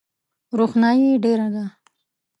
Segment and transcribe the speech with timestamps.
[0.57, 1.65] روښنایي ډېره ده.